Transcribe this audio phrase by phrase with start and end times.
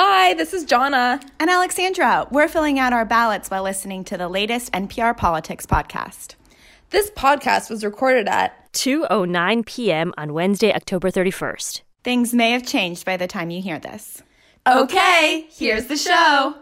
[0.00, 1.20] Hi, this is Jonna.
[1.40, 2.28] And Alexandra.
[2.30, 6.36] We're filling out our ballots while listening to the latest NPR Politics podcast.
[6.90, 10.14] This podcast was recorded at 2:09 p.m.
[10.16, 11.80] on Wednesday, October 31st.
[12.04, 14.22] Things may have changed by the time you hear this.
[14.68, 16.54] Okay, here's the show.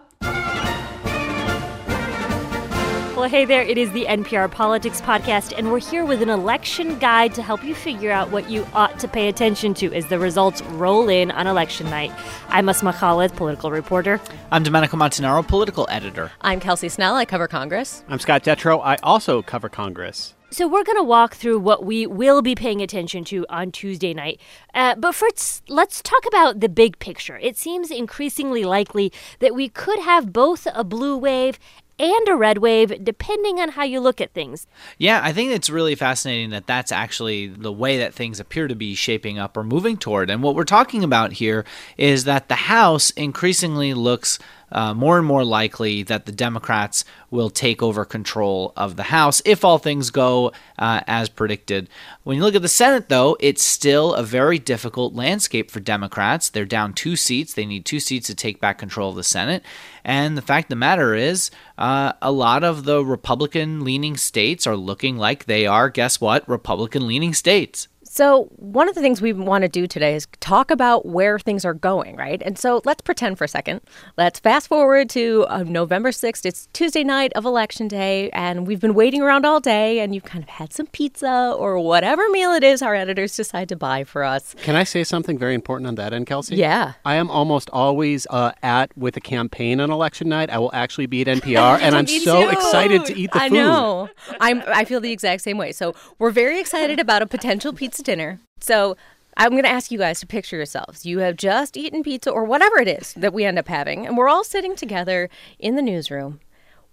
[3.16, 6.98] Well, hey there, it is the NPR Politics Podcast, and we're here with an election
[6.98, 10.18] guide to help you figure out what you ought to pay attention to as the
[10.18, 12.12] results roll in on election night.
[12.48, 14.20] I'm Asma Khalid, political reporter.
[14.52, 16.30] I'm Domenico Montanaro, political editor.
[16.42, 18.04] I'm Kelsey Snell, I cover Congress.
[18.06, 20.34] I'm Scott Detrow, I also cover Congress.
[20.50, 24.14] So, we're going to walk through what we will be paying attention to on Tuesday
[24.14, 24.40] night.
[24.74, 27.36] Uh, but first, let's talk about the big picture.
[27.38, 29.10] It seems increasingly likely
[29.40, 31.58] that we could have both a blue wave
[31.98, 34.66] and a red wave, depending on how you look at things.
[34.98, 38.74] Yeah, I think it's really fascinating that that's actually the way that things appear to
[38.74, 40.30] be shaping up or moving toward.
[40.30, 41.64] And what we're talking about here
[41.96, 44.38] is that the House increasingly looks
[44.72, 49.42] uh, more and more likely that the Democrats will take over control of the House
[49.44, 51.88] if all things go uh, as predicted.
[52.24, 56.48] When you look at the Senate, though, it's still a very difficult landscape for Democrats.
[56.48, 57.54] They're down two seats.
[57.54, 59.62] They need two seats to take back control of the Senate.
[60.04, 64.66] And the fact of the matter is, uh, a lot of the Republican leaning states
[64.66, 67.88] are looking like they are, guess what, Republican leaning states.
[68.16, 71.66] So, one of the things we want to do today is talk about where things
[71.66, 72.42] are going, right?
[72.42, 73.82] And so, let's pretend for a second.
[74.16, 76.46] Let's fast forward to uh, November 6th.
[76.46, 80.24] It's Tuesday night of Election Day, and we've been waiting around all day, and you've
[80.24, 84.02] kind of had some pizza or whatever meal it is our editors decide to buy
[84.02, 84.54] for us.
[84.62, 86.56] Can I say something very important on that end, Kelsey?
[86.56, 86.94] Yeah.
[87.04, 90.48] I am almost always uh, at with a campaign on election night.
[90.48, 92.48] I will actually be at NPR, and I'm so too.
[92.48, 93.58] excited to eat the I food.
[93.58, 94.08] I know.
[94.40, 95.72] I'm, I feel the exact same way.
[95.72, 98.40] So, we're very excited about a potential pizza dinner.
[98.60, 98.96] So
[99.36, 101.04] I'm going to ask you guys to picture yourselves.
[101.04, 104.16] You have just eaten pizza or whatever it is that we end up having, and
[104.16, 106.40] we're all sitting together in the newsroom.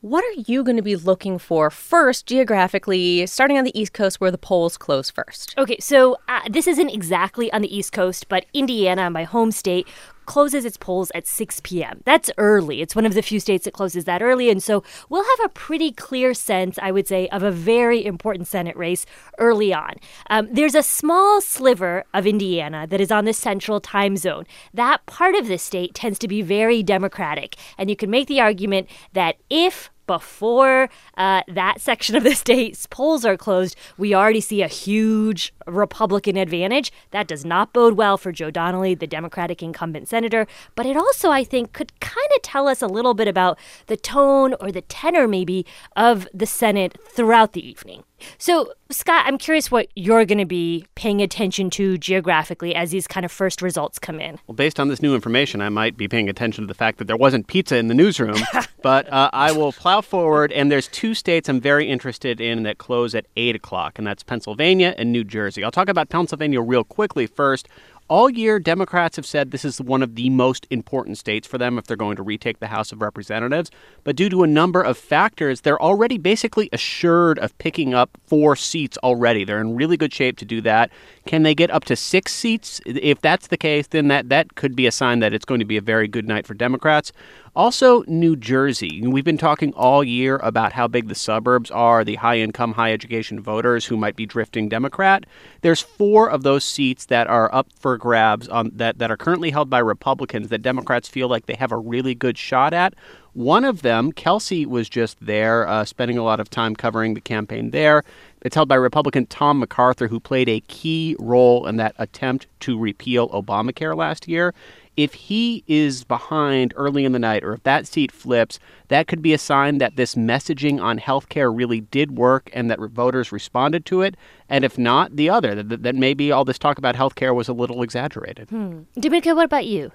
[0.01, 4.19] What are you going to be looking for first geographically, starting on the East Coast
[4.19, 5.55] where the polls close first?
[5.57, 9.87] Okay, so uh, this isn't exactly on the East Coast, but Indiana, my home state,
[10.25, 12.01] closes its polls at 6 p.m.
[12.05, 12.81] That's early.
[12.81, 14.49] It's one of the few states that closes that early.
[14.49, 18.47] And so we'll have a pretty clear sense, I would say, of a very important
[18.47, 19.05] Senate race
[19.39, 19.95] early on.
[20.29, 24.45] Um, there's a small sliver of Indiana that is on the central time zone.
[24.73, 27.55] That part of the state tends to be very Democratic.
[27.77, 32.85] And you can make the argument that if before uh, that section of the state's
[32.87, 36.91] polls are closed, we already see a huge Republican advantage.
[37.11, 40.47] That does not bode well for Joe Donnelly, the Democratic incumbent senator.
[40.75, 43.97] But it also, I think, could kind of tell us a little bit about the
[43.97, 45.65] tone or the tenor, maybe,
[45.95, 48.03] of the Senate throughout the evening.
[48.37, 53.07] So, Scott, I'm curious what you're going to be paying attention to geographically as these
[53.07, 54.39] kind of first results come in.
[54.47, 57.05] Well, based on this new information, I might be paying attention to the fact that
[57.05, 58.37] there wasn't pizza in the newsroom.
[58.81, 62.77] but uh, I will plow forward, and there's two states I'm very interested in that
[62.77, 65.63] close at 8 o'clock, and that's Pennsylvania and New Jersey.
[65.63, 67.67] I'll talk about Pennsylvania real quickly first.
[68.09, 71.77] All year, Democrats have said this is one of the most important states for them
[71.77, 73.71] if they're going to retake the House of Representatives.
[74.03, 78.57] But due to a number of factors, they're already basically assured of picking up four
[78.57, 79.45] seats already.
[79.45, 80.91] They're in really good shape to do that.
[81.25, 82.81] Can they get up to six seats?
[82.85, 85.65] If that's the case, then that, that could be a sign that it's going to
[85.65, 87.13] be a very good night for Democrats.
[87.55, 89.05] Also, New Jersey.
[89.05, 92.91] We've been talking all year about how big the suburbs are, the high income, high
[92.91, 95.25] education voters who might be drifting Democrat.
[95.61, 99.51] There's four of those seats that are up for grabs on, that, that are currently
[99.51, 102.95] held by Republicans that Democrats feel like they have a really good shot at.
[103.33, 107.21] One of them, Kelsey, was just there, uh, spending a lot of time covering the
[107.21, 108.03] campaign there.
[108.41, 112.79] It's held by Republican Tom MacArthur, who played a key role in that attempt to
[112.79, 114.55] repeal Obamacare last year
[114.95, 118.59] if he is behind early in the night or if that seat flips,
[118.89, 122.79] that could be a sign that this messaging on healthcare really did work and that
[122.79, 124.15] voters responded to it.
[124.49, 127.53] And if not, the other, that, that maybe all this talk about healthcare was a
[127.53, 128.49] little exaggerated.
[128.49, 128.81] Hmm.
[128.99, 129.91] Domenico, what about you?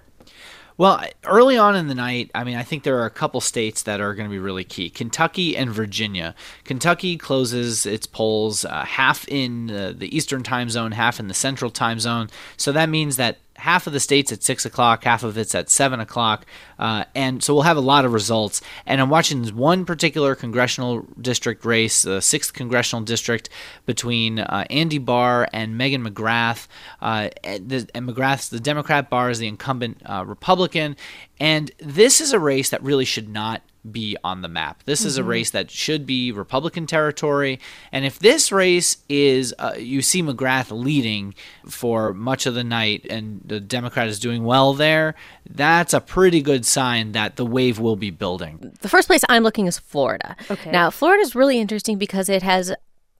[0.78, 3.82] Well, early on in the night, I mean, I think there are a couple states
[3.82, 6.36] that are going to be really key Kentucky and Virginia.
[6.62, 11.34] Kentucky closes its polls uh, half in uh, the Eastern time zone, half in the
[11.34, 12.30] Central time zone.
[12.56, 15.68] So that means that half of the states at six o'clock, half of it's at
[15.68, 16.46] seven o'clock,
[16.78, 18.60] uh, and so we'll have a lot of results.
[18.86, 23.50] And I'm watching one particular congressional district race, the sixth congressional district,
[23.84, 26.68] between uh, Andy Barr and Megan McGrath.
[27.00, 30.96] Uh, and, the, and, McGrath's the Democrat, Barr is the incumbent uh, Republican,
[31.40, 34.82] and this is a race that really should not be on the map.
[34.84, 37.60] This is a race that should be Republican territory.
[37.92, 41.34] And if this race is, uh, you see McGrath leading
[41.66, 45.14] for much of the night and the Democrat is doing well there,
[45.48, 48.72] that's a pretty good sign that the wave will be building.
[48.80, 50.36] The first place I'm looking is Florida.
[50.50, 50.70] Okay.
[50.70, 52.74] Now, Florida is really interesting because it has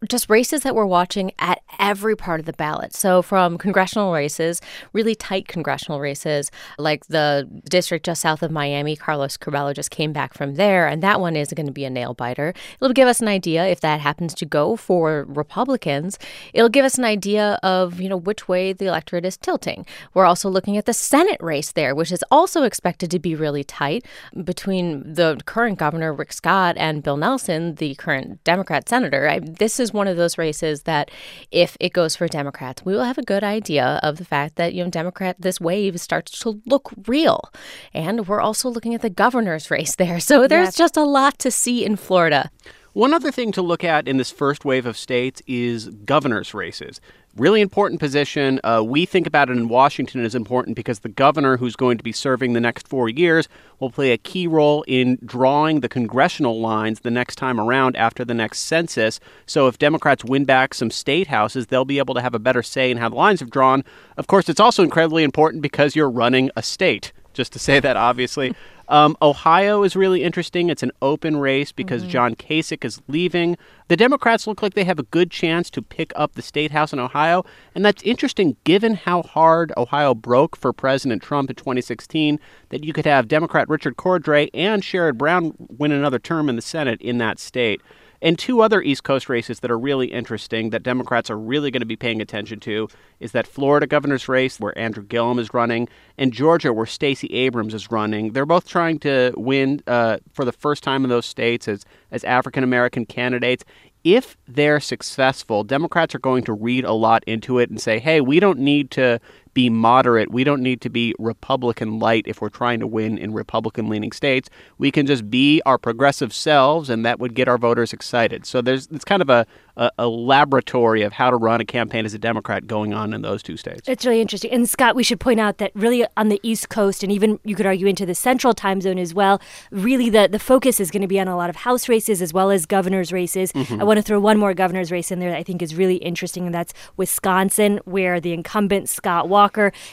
[0.06, 2.94] just races that we're watching at every part of the ballot.
[2.94, 4.60] So, from congressional races,
[4.92, 10.12] really tight congressional races, like the district just south of Miami, Carlos Curbelo just came
[10.12, 12.54] back from there, and that one is going to be a nail biter.
[12.80, 16.18] It'll give us an idea if that happens to go for Republicans.
[16.54, 19.84] It'll give us an idea of you know which way the electorate is tilting.
[20.14, 23.64] We're also looking at the Senate race there, which is also expected to be really
[23.64, 24.04] tight
[24.44, 29.28] between the current governor Rick Scott and Bill Nelson, the current Democrat senator.
[29.28, 31.10] I, this is one of those races that,
[31.50, 34.74] if it goes for Democrats, we will have a good idea of the fact that
[34.74, 37.50] you know Democrat this wave starts to look real,
[37.94, 40.18] and we're also looking at the governor's race there.
[40.28, 42.50] So there's just a lot to see in Florida.
[42.98, 47.00] One other thing to look at in this first wave of states is governor's races.
[47.36, 48.58] Really important position.
[48.64, 52.02] Uh, we think about it in Washington as important because the governor who's going to
[52.02, 53.48] be serving the next four years
[53.78, 58.24] will play a key role in drawing the congressional lines the next time around after
[58.24, 59.20] the next census.
[59.46, 62.64] So if Democrats win back some state houses, they'll be able to have a better
[62.64, 63.84] say in how the lines have drawn.
[64.16, 67.96] Of course, it's also incredibly important because you're running a state, just to say that
[67.96, 68.56] obviously.
[68.88, 70.70] Um, Ohio is really interesting.
[70.70, 73.58] It's an open race because John Kasich is leaving.
[73.88, 76.92] The Democrats look like they have a good chance to pick up the state house
[76.92, 77.44] in Ohio,
[77.74, 82.40] and that's interesting given how hard Ohio broke for President Trump in 2016.
[82.70, 86.62] That you could have Democrat Richard Cordray and Sherrod Brown win another term in the
[86.62, 87.82] Senate in that state.
[88.20, 91.80] And two other East Coast races that are really interesting that Democrats are really going
[91.80, 92.88] to be paying attention to
[93.20, 97.74] is that Florida governor's race where Andrew Gillum is running, and Georgia where Stacey Abrams
[97.74, 98.32] is running.
[98.32, 102.24] They're both trying to win uh, for the first time in those states as as
[102.24, 103.64] African American candidates.
[104.04, 108.20] If they're successful, Democrats are going to read a lot into it and say, "Hey,
[108.20, 109.20] we don't need to
[109.54, 110.30] be moderate.
[110.30, 114.12] We don't need to be Republican light if we're trying to win in Republican leaning
[114.12, 114.48] states.
[114.78, 118.46] We can just be our progressive selves, and that would get our voters excited.
[118.46, 119.46] So there's it's kind of a,
[119.76, 123.22] a, a laboratory of how to run a campaign as a Democrat going on in
[123.22, 123.88] those two states.
[123.88, 124.50] It's really interesting.
[124.50, 127.54] And Scott, we should point out that really on the East Coast and even you
[127.54, 129.40] could argue into the central time zone as well,
[129.70, 132.32] really the, the focus is going to be on a lot of House races as
[132.32, 133.52] well as governor's races.
[133.52, 133.80] Mm-hmm.
[133.80, 135.96] I want to throw one more governor's race in there that I think is really
[135.96, 139.37] interesting, and that's Wisconsin, where the incumbent Scott Walker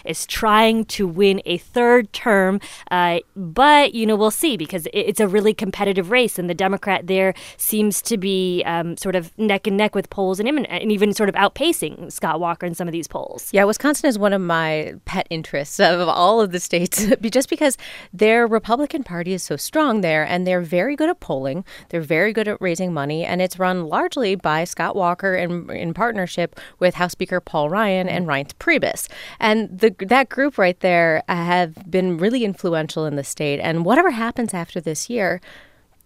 [0.04, 2.60] is trying to win a third term.
[2.92, 7.08] Uh, but, you know, we'll see because it's a really competitive race, and the Democrat
[7.08, 11.14] there seems to be um, sort of neck and neck with polls and, and even
[11.14, 13.50] sort of outpacing Scott Walker in some of these polls.
[13.52, 17.78] Yeah, Wisconsin is one of my pet interests of all of the states, just because
[18.14, 21.66] their Republican Party is so strong there, and they're very good at polling.
[21.90, 25.94] They're very good at raising money, and it's run largely by Scott Walker in, in
[25.94, 29.08] partnership with House Speaker Paul Ryan and Reince Priebus.
[29.40, 33.60] And the, that group right there have been really influential in the state.
[33.60, 35.42] And whatever happens after this year,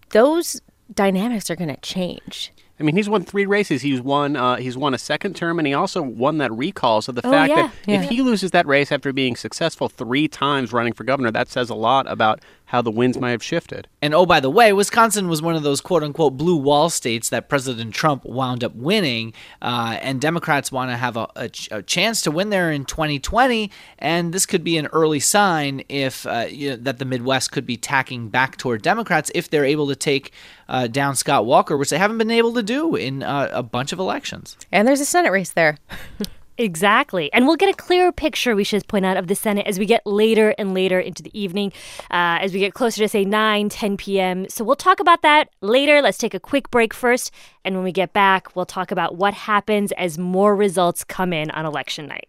[0.10, 0.62] those
[0.94, 2.52] dynamics are going to change.
[2.80, 3.81] I mean, he's won three races.
[3.81, 4.38] He's won.
[4.38, 7.02] Uh, he's won a second term, and he also won that recall.
[7.02, 7.72] So the Oh, fact yeah.
[7.88, 11.50] that if he loses that race after being successful three times running for governor, that
[11.50, 13.88] says a lot about how the winds might have shifted.
[14.00, 17.30] And oh, by the way, Wisconsin was one of those quote unquote blue wall states
[17.30, 19.33] that President Trump wound up winning.
[19.60, 22.86] Uh, and Democrats want to have a, a, ch- a chance to win there in
[22.86, 23.71] 2020.
[23.98, 27.66] And this could be an early sign if uh, you know, that the Midwest could
[27.66, 30.32] be tacking back toward Democrats if they're able to take
[30.67, 33.91] uh, down Scott Walker, which they haven't been able to do in uh, a bunch
[33.91, 34.55] of elections.
[34.72, 35.79] And there's a Senate race there.
[36.60, 37.32] Exactly.
[37.32, 39.86] And we'll get a clearer picture, we should point out, of the Senate as we
[39.86, 41.72] get later and later into the evening,
[42.12, 44.48] uh, as we get closer to, say, 9, 10 p.m.
[44.50, 46.01] So we'll talk about that later.
[46.01, 47.32] Let's take a quick break first.
[47.63, 51.50] And when we get back, we'll talk about what happens as more results come in
[51.51, 52.28] on election night.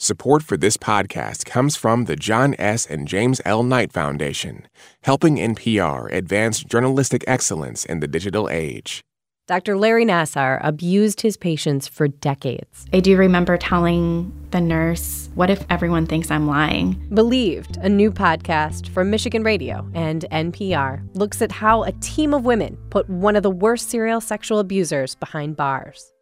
[0.00, 2.84] Support for this podcast comes from the John S.
[2.84, 3.62] and James L.
[3.62, 4.66] Knight Foundation,
[5.02, 9.02] helping NPR advance journalistic excellence in the digital age.
[9.48, 9.78] Dr.
[9.78, 12.84] Larry Nassar abused his patients for decades.
[12.92, 17.02] I do remember telling the nurse, What if everyone thinks I'm lying?
[17.14, 22.44] Believed, a new podcast from Michigan Radio and NPR, looks at how a team of
[22.44, 26.12] women put one of the worst serial sexual abusers behind bars.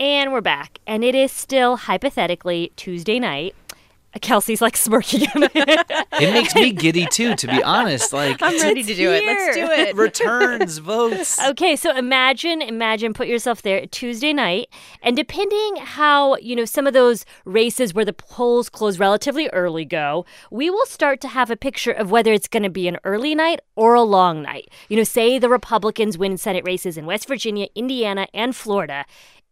[0.00, 0.80] And we're back.
[0.84, 3.54] And it is still hypothetically Tuesday night.
[4.20, 5.26] Kelsey's like smirking.
[6.20, 8.12] It makes me giddy too, to be honest.
[8.12, 9.24] Like I'm ready to do it.
[9.24, 9.94] Let's do it.
[9.94, 11.38] returns, votes.
[11.40, 14.68] Okay, so imagine, imagine, put yourself there Tuesday night,
[15.00, 19.84] and depending how you know some of those races where the polls close relatively early
[19.84, 22.98] go, we will start to have a picture of whether it's going to be an
[23.04, 24.68] early night or a long night.
[24.88, 29.04] You know, say the Republicans win Senate races in West Virginia, Indiana, and Florida.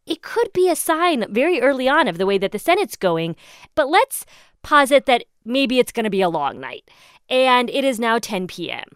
[0.06, 3.34] It could be a sign very early on of the way that the Senate's going,
[3.74, 4.24] but let's
[4.66, 6.90] posit that maybe it's going to be a long night.
[7.30, 8.88] And it is now 10 p.m.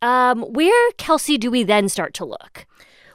[0.00, 2.66] Um, where, Kelsey, do we then start to look?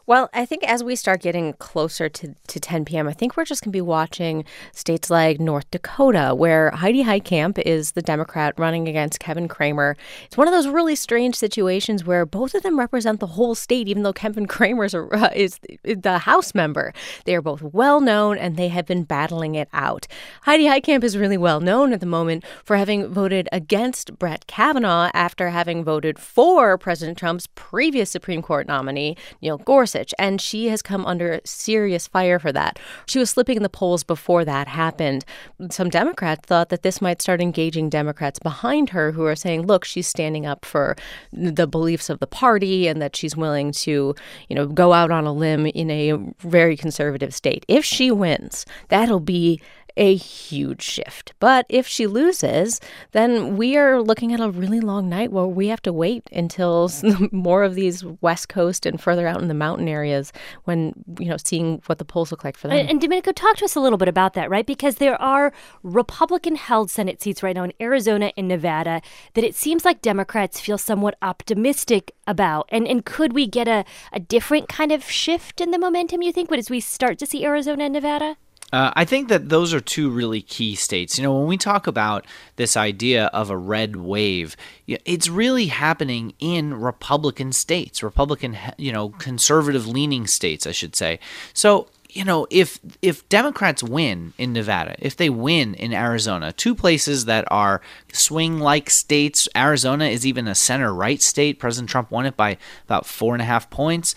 [0.06, 3.46] Well, I think as we start getting closer to, to 10 p.m., I think we're
[3.46, 4.44] just going to be watching
[4.74, 9.96] states like North Dakota, where Heidi Heitkamp is the Democrat running against Kevin Cramer.
[10.26, 13.88] It's one of those really strange situations where both of them represent the whole state,
[13.88, 16.92] even though Kevin Cramer uh, is the House member.
[17.24, 20.06] They are both well known and they have been battling it out.
[20.42, 25.12] Heidi Heitkamp is really well known at the moment for having voted against Brett Kavanaugh
[25.14, 29.93] after having voted for President Trump's previous Supreme Court nominee, Neil Gorsuch.
[29.94, 32.80] Gorsuch, and she has come under serious fire for that.
[33.06, 35.26] She was slipping in the polls before that happened.
[35.70, 39.86] Some Democrats thought that this might start engaging Democrats behind her who are saying, look,
[39.86, 40.96] she's standing up for
[41.32, 44.16] the beliefs of the party and that she's willing to,
[44.50, 47.66] you know, go out on a limb in a very conservative state.
[47.68, 49.62] If she wins, that'll be
[49.98, 51.34] a huge shift.
[51.40, 52.80] But if she loses,
[53.12, 56.90] then we are looking at a really long night where we have to wait until
[57.32, 60.34] more of these West Coast and further out in the mountain areas
[60.64, 62.78] when, you know, seeing what the polls look like for them.
[62.78, 64.66] And, and Domenico, talk to us a little bit about that, right?
[64.66, 69.02] Because there are Republican held Senate seats right now in Arizona and Nevada
[69.34, 72.68] that it seems like Democrats feel somewhat optimistic about.
[72.70, 76.32] And and could we get a, a different kind of shift in the momentum, you
[76.32, 78.38] think, as we start to see Arizona and Nevada?
[78.74, 81.20] Uh, I think that those are two really key states.
[81.20, 82.26] You know, when we talk about
[82.56, 89.10] this idea of a red wave, it's really happening in Republican states, Republican, you know,
[89.10, 91.20] conservative leaning states, I should say.
[91.54, 96.74] So, you know, if if Democrats win in Nevada, if they win in Arizona, two
[96.74, 97.80] places that are
[98.12, 101.60] swing like states, Arizona is even a center right state.
[101.60, 104.16] President Trump won it by about four and a half points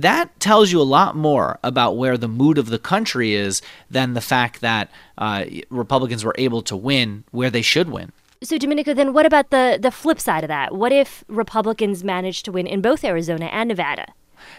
[0.00, 4.14] that tells you a lot more about where the mood of the country is than
[4.14, 8.12] the fact that uh, Republicans were able to win where they should win.
[8.42, 10.74] So, Domenico, then what about the, the flip side of that?
[10.74, 14.12] What if Republicans managed to win in both Arizona and Nevada?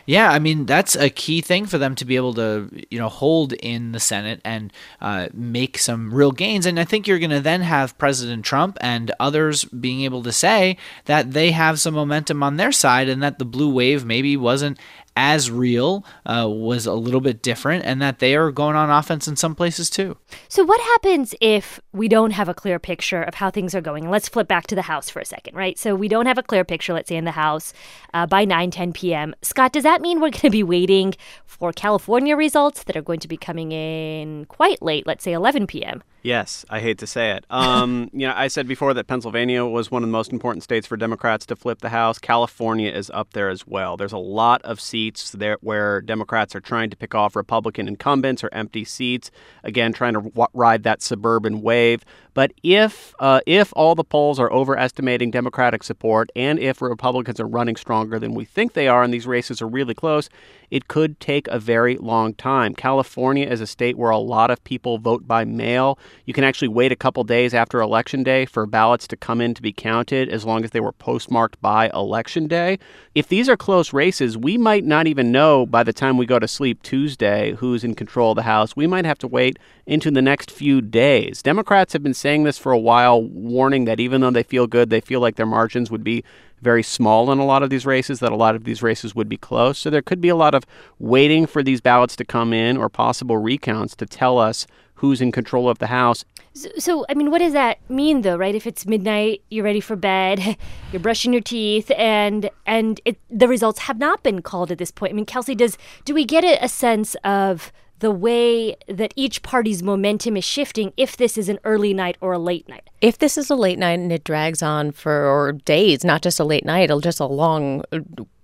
[0.05, 3.09] Yeah, I mean that's a key thing for them to be able to you know
[3.09, 6.65] hold in the Senate and uh, make some real gains.
[6.65, 10.31] And I think you're going to then have President Trump and others being able to
[10.31, 14.37] say that they have some momentum on their side and that the blue wave maybe
[14.37, 14.79] wasn't
[15.15, 19.27] as real, uh, was a little bit different, and that they are going on offense
[19.27, 20.17] in some places too.
[20.47, 24.09] So, what happens if we don't have a clear picture of how things are going?
[24.09, 25.77] let's flip back to the House for a second, right?
[25.79, 27.73] So, we don't have a clear picture, let's say, in the House
[28.13, 29.35] uh, by 9, 10 p.m.
[29.41, 31.13] Scott, does that mean we're going to be waiting
[31.45, 35.67] for California results that are going to be coming in quite late, let's say 11
[35.67, 36.03] p.m.?
[36.25, 37.45] Yes, I hate to say it.
[37.55, 40.85] Um, you know, I said before that Pennsylvania was one of the most important states
[40.85, 42.19] for Democrats to flip the House.
[42.19, 43.97] California is up there as well.
[43.97, 48.43] There's a lot of seats there where Democrats are trying to pick off Republican incumbents
[48.43, 49.31] or empty seats.
[49.63, 52.03] Again, trying to w- ride that suburban wave.
[52.35, 57.47] But if uh, if all the polls are overestimating Democratic support, and if Republicans are
[57.47, 60.29] running stronger than we think they are, and these races are really close,
[60.69, 62.75] it could take a very long time.
[62.75, 65.97] California is a state where a lot of people vote by mail.
[66.23, 69.53] You can actually wait a couple days after election day for ballots to come in
[69.53, 72.79] to be counted, as long as they were postmarked by election day.
[73.13, 76.39] If these are close races, we might not even know by the time we go
[76.39, 78.75] to sleep Tuesday who's in control of the House.
[78.75, 81.41] We might have to wait into the next few days.
[81.41, 84.89] Democrats have been saying this for a while, warning that even though they feel good,
[84.89, 86.23] they feel like their margins would be
[86.61, 89.29] very small in a lot of these races, that a lot of these races would
[89.29, 89.77] be close.
[89.77, 90.65] So there could be a lot of
[90.97, 94.65] waiting for these ballots to come in or possible recounts to tell us
[94.95, 96.25] who's in control of the House.
[96.53, 98.37] So, so, I mean, what does that mean, though?
[98.37, 98.55] Right?
[98.55, 100.57] If it's midnight, you're ready for bed,
[100.91, 104.91] you're brushing your teeth, and and it, the results have not been called at this
[104.91, 105.11] point.
[105.11, 109.41] I mean, Kelsey, does do we get a, a sense of the way that each
[109.41, 112.89] party's momentum is shifting if this is an early night or a late night.
[113.01, 116.43] If this is a late night and it drags on for days, not just a
[116.43, 117.83] late night, just a long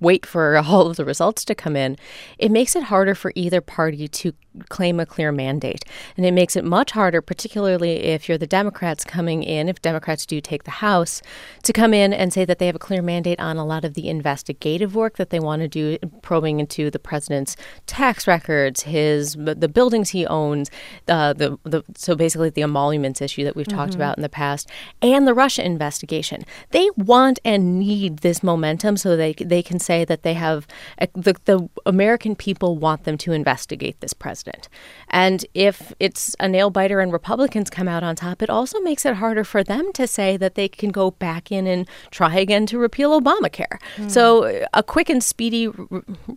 [0.02, 1.96] wait for all of the results to come in,
[2.38, 4.34] it makes it harder for either party to
[4.70, 5.86] claim a clear mandate.
[6.18, 10.26] And it makes it much harder, particularly if you're the Democrats coming in, if Democrats
[10.26, 11.22] do take the House,
[11.64, 13.94] to come in and say that they have a clear mandate on a lot of
[13.94, 17.56] the investigative work that they want to do, probing into the president's
[17.86, 20.70] tax records, his the buildings he owns,
[21.08, 23.78] uh, the, the so basically the emoluments issue that we've mm-hmm.
[23.78, 24.70] talked about in the past,
[25.02, 26.44] and the Russia investigation.
[26.72, 30.68] They want and need this momentum so they they can say that they have
[31.14, 34.70] the the American people want them to investigate this president president.
[35.10, 39.06] And if it's a nail biter and Republicans come out on top, it also makes
[39.06, 42.66] it harder for them to say that they can go back in and try again
[42.68, 43.78] to repeal Obamacare.
[43.98, 44.10] Mm.
[44.10, 45.76] So, a quick and speedy r-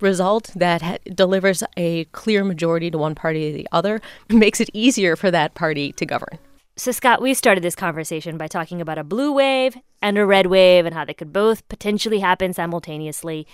[0.00, 4.70] result that ha- delivers a clear majority to one party or the other makes it
[4.72, 6.38] easier for that party to govern.
[6.76, 10.46] So, Scott, we started this conversation by talking about a blue wave and a red
[10.46, 13.46] wave and how they could both potentially happen simultaneously.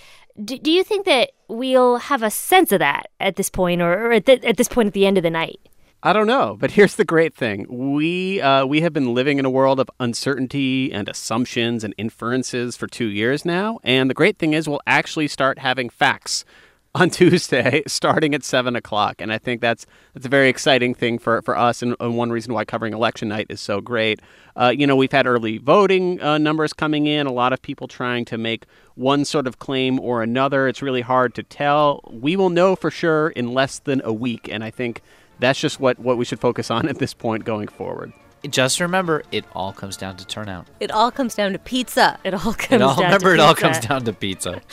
[0.42, 4.06] Do, do you think that we'll have a sense of that at this point or,
[4.06, 5.60] or at, at this point at the end of the night?
[6.02, 9.44] I don't know, but here's the great thing: we uh, we have been living in
[9.44, 14.38] a world of uncertainty and assumptions and inferences for two years now, and the great
[14.38, 16.46] thing is we'll actually start having facts
[16.96, 21.18] on Tuesday, starting at seven o'clock, and I think that's that's a very exciting thing
[21.18, 24.20] for for us, and, and one reason why covering election night is so great.
[24.56, 27.86] Uh, you know, we've had early voting uh, numbers coming in, a lot of people
[27.86, 28.64] trying to make
[28.96, 30.66] one sort of claim or another.
[30.66, 32.00] It's really hard to tell.
[32.10, 35.00] We will know for sure in less than a week, and I think
[35.38, 38.12] that's just what what we should focus on at this point going forward.
[38.48, 40.66] Just remember, it all comes down to turnout.
[40.80, 42.18] It all comes down to pizza.
[42.24, 44.60] It all comes it all, down remember, to it all comes down to pizza.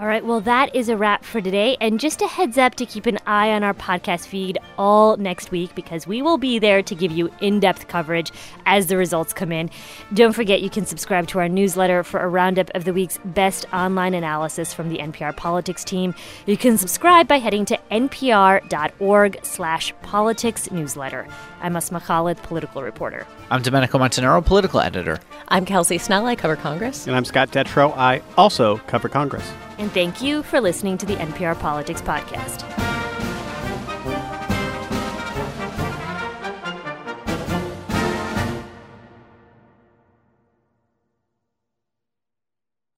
[0.00, 1.76] All right, well, that is a wrap for today.
[1.80, 5.52] And just a heads up to keep an eye on our podcast feed all next
[5.52, 8.32] week because we will be there to give you in depth coverage
[8.66, 9.70] as the results come in.
[10.12, 13.66] Don't forget you can subscribe to our newsletter for a roundup of the week's best
[13.72, 16.12] online analysis from the NPR politics team.
[16.44, 21.28] You can subscribe by heading to npr.org slash politics newsletter.
[21.64, 23.26] I'm Asma Khalid, political reporter.
[23.50, 25.18] I'm Domenico Montanaro, political editor.
[25.48, 27.06] I'm Kelsey Snell, I cover Congress.
[27.06, 29.50] And I'm Scott Detrow, I also cover Congress.
[29.78, 32.83] And thank you for listening to the NPR Politics Podcast.